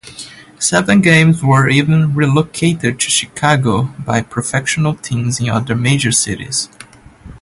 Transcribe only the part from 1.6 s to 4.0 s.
even relocated to Chicago